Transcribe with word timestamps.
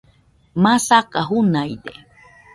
masaka 0.63 1.19
junaide 1.29 1.91